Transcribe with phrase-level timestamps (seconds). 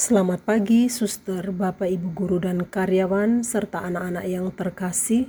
[0.00, 5.28] Selamat pagi, suster, bapak, ibu guru, dan karyawan, serta anak-anak yang terkasih.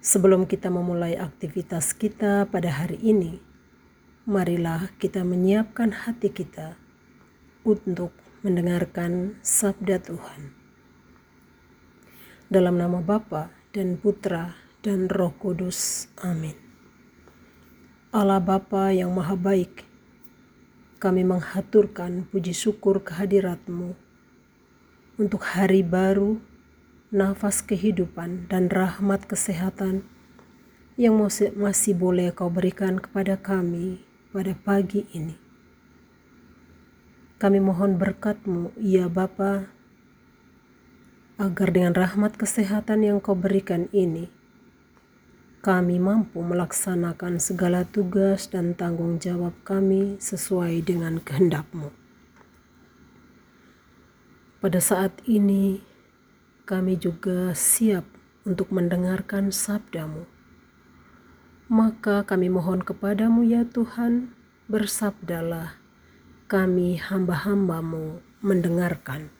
[0.00, 3.36] Sebelum kita memulai aktivitas kita pada hari ini,
[4.24, 6.80] marilah kita menyiapkan hati kita
[7.60, 10.56] untuk mendengarkan sabda Tuhan.
[12.48, 16.08] Dalam nama Bapa dan Putra dan Roh Kudus.
[16.24, 16.56] Amin.
[18.16, 19.84] Allah Bapa yang Maha Baik,
[20.96, 23.92] kami menghaturkan puji syukur kehadiratmu
[25.16, 26.40] untuk hari baru,
[27.08, 30.04] nafas kehidupan, dan rahmat kesehatan
[30.96, 31.16] yang
[31.56, 34.00] masih boleh kau berikan kepada kami
[34.32, 35.36] pada pagi ini.
[37.36, 39.68] Kami mohon berkatmu, ya Bapa,
[41.36, 44.32] agar dengan rahmat kesehatan yang kau berikan ini,
[45.66, 51.90] kami mampu melaksanakan segala tugas dan tanggung jawab kami sesuai dengan kehendak-Mu.
[54.62, 55.82] Pada saat ini,
[56.70, 58.06] kami juga siap
[58.46, 60.30] untuk mendengarkan sabdamu.
[61.66, 64.30] Maka kami mohon kepadamu ya Tuhan,
[64.70, 65.82] bersabdalah,
[66.46, 69.34] kami hamba-hambamu mendengarkan.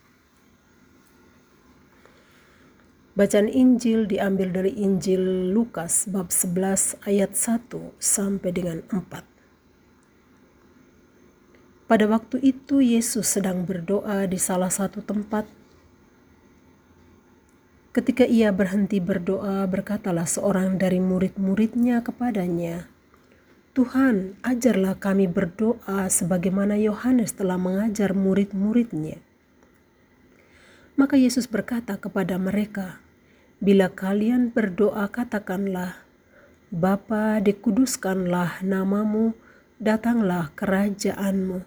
[3.16, 11.88] Bacaan Injil diambil dari Injil Lukas bab 11 ayat 1 sampai dengan 4.
[11.88, 15.48] Pada waktu itu Yesus sedang berdoa di salah satu tempat.
[17.96, 22.84] Ketika ia berhenti berdoa, berkatalah seorang dari murid-muridnya kepadanya,
[23.72, 29.24] Tuhan, ajarlah kami berdoa sebagaimana Yohanes telah mengajar murid-muridnya.
[31.00, 33.05] Maka Yesus berkata kepada mereka,
[33.56, 36.04] Bila kalian berdoa katakanlah,
[36.68, 39.32] Bapa dikuduskanlah namamu,
[39.80, 41.64] datanglah kerajaanmu.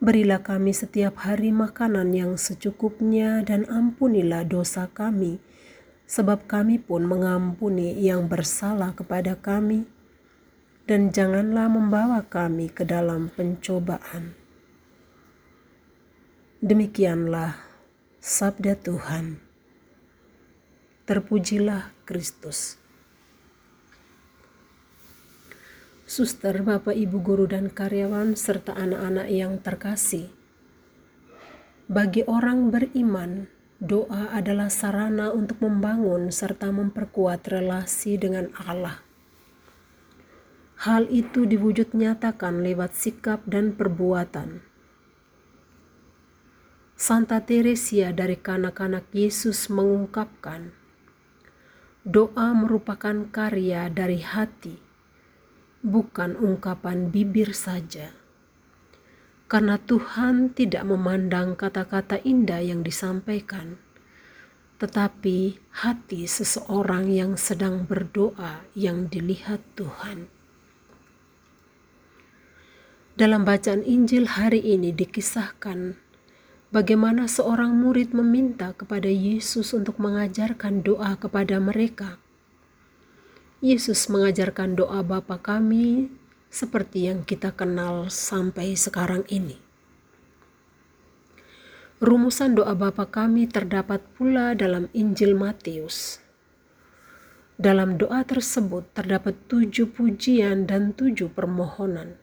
[0.00, 5.42] Berilah kami setiap hari makanan yang secukupnya dan ampunilah dosa kami,
[6.08, 9.84] sebab kami pun mengampuni yang bersalah kepada kami.
[10.88, 14.32] Dan janganlah membawa kami ke dalam pencobaan.
[16.64, 17.60] Demikianlah
[18.24, 19.47] sabda Tuhan.
[21.08, 22.76] Terpujilah Kristus.
[26.04, 30.28] Suster, Bapak, Ibu guru dan karyawan serta anak-anak yang terkasih.
[31.88, 33.48] Bagi orang beriman,
[33.80, 39.00] doa adalah sarana untuk membangun serta memperkuat relasi dengan Allah.
[40.84, 44.60] Hal itu diwujud nyatakan lewat sikap dan perbuatan.
[47.00, 50.76] Santa Teresia dari kanak-kanak Yesus mengungkapkan,
[52.06, 54.78] Doa merupakan karya dari hati,
[55.82, 58.14] bukan ungkapan bibir saja.
[59.50, 63.82] Karena Tuhan tidak memandang kata-kata indah yang disampaikan,
[64.78, 70.30] tetapi hati seseorang yang sedang berdoa yang dilihat Tuhan.
[73.18, 75.98] Dalam bacaan Injil hari ini dikisahkan
[76.68, 82.20] bagaimana seorang murid meminta kepada Yesus untuk mengajarkan doa kepada mereka.
[83.64, 86.12] Yesus mengajarkan doa Bapa kami
[86.52, 89.58] seperti yang kita kenal sampai sekarang ini.
[91.98, 96.22] Rumusan doa Bapa kami terdapat pula dalam Injil Matius.
[97.58, 102.14] Dalam doa tersebut terdapat tujuh pujian dan tujuh permohonan.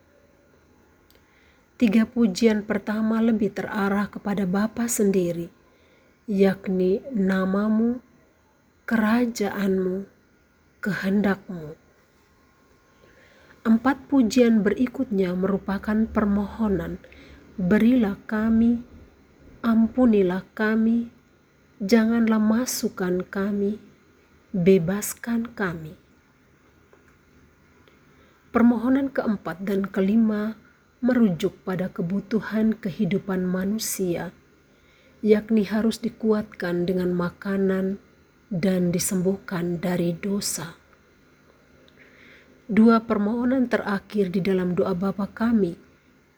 [1.75, 5.51] Tiga pujian pertama lebih terarah kepada Bapa sendiri,
[6.23, 7.99] yakni namamu,
[8.87, 10.07] kerajaanmu,
[10.79, 11.75] kehendakmu.
[13.67, 16.95] Empat pujian berikutnya merupakan permohonan,
[17.59, 18.79] berilah kami,
[19.59, 21.11] ampunilah kami,
[21.83, 23.83] janganlah masukkan kami,
[24.55, 25.99] bebaskan kami.
[28.55, 30.55] Permohonan keempat dan kelima
[31.05, 34.33] merujuk pada kebutuhan kehidupan manusia,
[35.21, 38.01] yakni harus dikuatkan dengan makanan
[38.49, 40.73] dan disembuhkan dari dosa.
[42.65, 45.77] Dua permohonan terakhir di dalam doa Bapa kami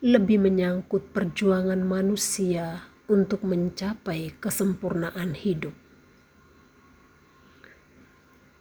[0.03, 5.71] lebih menyangkut perjuangan manusia untuk mencapai kesempurnaan hidup.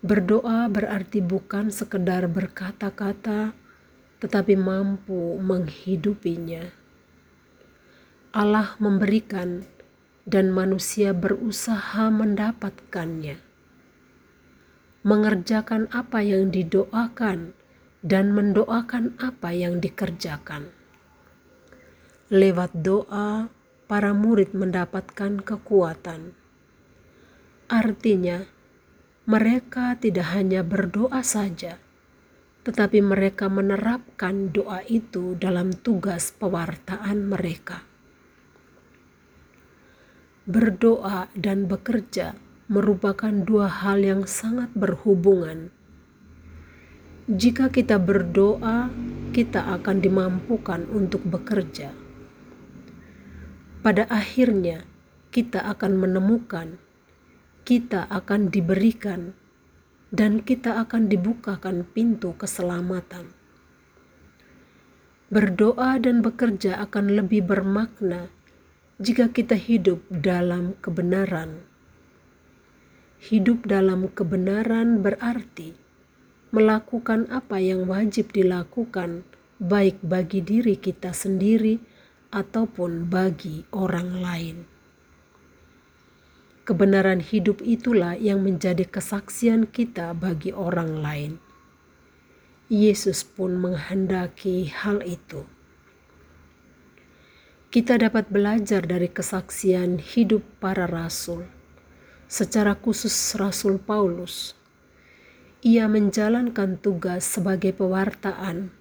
[0.06, 3.65] Berdoa berarti bukan sekedar berkata-kata
[4.26, 6.66] tetapi mampu menghidupinya.
[8.34, 9.62] Allah memberikan
[10.26, 13.38] dan manusia berusaha mendapatkannya.
[15.06, 17.54] Mengerjakan apa yang didoakan
[18.02, 20.74] dan mendoakan apa yang dikerjakan.
[22.26, 23.46] Lewat doa,
[23.86, 26.34] para murid mendapatkan kekuatan.
[27.70, 28.42] Artinya,
[29.30, 31.78] mereka tidak hanya berdoa saja,
[32.66, 37.86] tetapi mereka menerapkan doa itu dalam tugas pewartaan mereka.
[40.50, 42.34] Berdoa dan bekerja
[42.66, 45.70] merupakan dua hal yang sangat berhubungan.
[47.30, 48.90] Jika kita berdoa,
[49.30, 51.94] kita akan dimampukan untuk bekerja.
[53.86, 54.82] Pada akhirnya,
[55.30, 56.82] kita akan menemukan,
[57.62, 59.38] kita akan diberikan,
[60.16, 63.28] dan kita akan dibukakan pintu keselamatan.
[65.28, 68.32] Berdoa dan bekerja akan lebih bermakna
[68.96, 71.76] jika kita hidup dalam kebenaran
[73.16, 75.72] Hidup dalam kebenaran berarti
[76.52, 79.24] melakukan apa yang wajib dilakukan,
[79.56, 81.80] baik bagi diri kita sendiri
[82.30, 84.56] ataupun bagi orang lain.
[86.66, 91.32] Kebenaran hidup itulah yang menjadi kesaksian kita bagi orang lain.
[92.66, 95.46] Yesus pun menghendaki hal itu.
[97.70, 101.46] Kita dapat belajar dari kesaksian hidup para rasul
[102.26, 104.58] secara khusus Rasul Paulus.
[105.62, 108.74] Ia menjalankan tugas sebagai pewartaan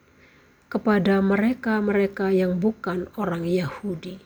[0.70, 4.18] kepada mereka-mereka yang bukan orang Yahudi.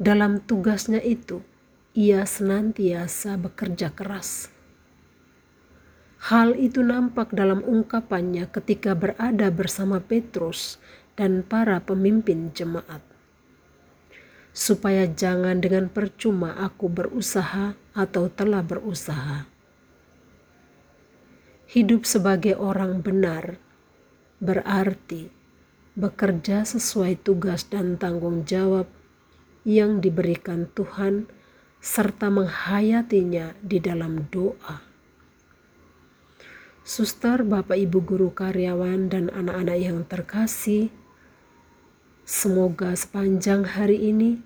[0.00, 1.44] Dalam tugasnya itu,
[1.94, 4.50] ia senantiasa bekerja keras.
[6.26, 10.82] Hal itu nampak dalam ungkapannya ketika berada bersama Petrus
[11.14, 13.14] dan para pemimpin jemaat
[14.54, 19.50] supaya jangan dengan percuma aku berusaha atau telah berusaha.
[21.70, 23.58] Hidup sebagai orang benar
[24.38, 25.30] berarti
[25.94, 28.86] bekerja sesuai tugas dan tanggung jawab
[29.62, 31.26] yang diberikan Tuhan
[31.84, 34.80] serta menghayatinya di dalam doa.
[36.80, 40.88] Suster, Bapak, Ibu guru karyawan dan anak-anak yang terkasih,
[42.24, 44.40] Semoga sepanjang hari ini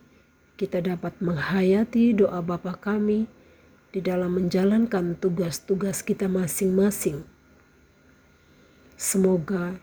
[0.58, 3.30] kita dapat menghayati doa Bapa kami
[3.94, 7.22] di dalam menjalankan tugas-tugas kita masing-masing.
[8.98, 9.78] Semoga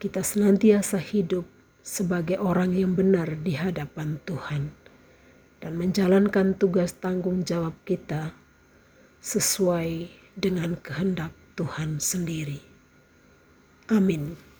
[0.00, 1.44] kita senantiasa hidup
[1.84, 4.81] sebagai orang yang benar di hadapan Tuhan
[5.62, 8.34] dan menjalankan tugas tanggung jawab kita
[9.22, 12.58] sesuai dengan kehendak Tuhan sendiri.
[13.86, 14.51] Amin.